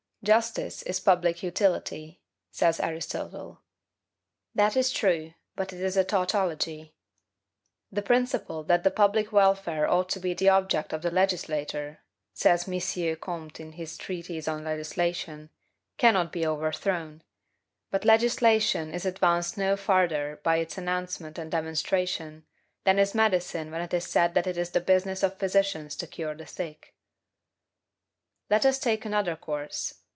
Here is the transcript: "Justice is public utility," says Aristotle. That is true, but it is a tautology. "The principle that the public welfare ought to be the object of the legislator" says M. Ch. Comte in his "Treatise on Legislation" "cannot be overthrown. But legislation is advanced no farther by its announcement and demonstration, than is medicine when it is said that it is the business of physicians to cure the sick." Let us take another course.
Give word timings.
"Justice 0.23 0.83
is 0.83 0.99
public 0.99 1.41
utility," 1.41 2.21
says 2.51 2.79
Aristotle. 2.79 3.63
That 4.53 4.77
is 4.77 4.91
true, 4.91 5.33
but 5.55 5.73
it 5.73 5.81
is 5.81 5.97
a 5.97 6.03
tautology. 6.03 6.93
"The 7.91 8.03
principle 8.03 8.63
that 8.65 8.83
the 8.83 8.91
public 8.91 9.31
welfare 9.31 9.89
ought 9.89 10.09
to 10.09 10.19
be 10.19 10.35
the 10.35 10.47
object 10.47 10.93
of 10.93 11.01
the 11.01 11.09
legislator" 11.09 12.01
says 12.35 12.67
M. 12.69 12.79
Ch. 12.79 13.19
Comte 13.19 13.59
in 13.59 13.71
his 13.71 13.97
"Treatise 13.97 14.47
on 14.47 14.63
Legislation" 14.63 15.49
"cannot 15.97 16.31
be 16.31 16.45
overthrown. 16.45 17.23
But 17.89 18.05
legislation 18.05 18.93
is 18.93 19.07
advanced 19.07 19.57
no 19.57 19.75
farther 19.75 20.39
by 20.43 20.57
its 20.57 20.77
announcement 20.77 21.39
and 21.39 21.49
demonstration, 21.49 22.45
than 22.83 22.99
is 22.99 23.15
medicine 23.15 23.71
when 23.71 23.81
it 23.81 23.91
is 23.91 24.05
said 24.05 24.35
that 24.35 24.45
it 24.45 24.55
is 24.59 24.69
the 24.69 24.81
business 24.81 25.23
of 25.23 25.39
physicians 25.39 25.95
to 25.95 26.05
cure 26.05 26.35
the 26.35 26.45
sick." 26.45 26.93
Let 28.51 28.67
us 28.67 28.77
take 28.77 29.03
another 29.03 29.35
course. 29.35 29.95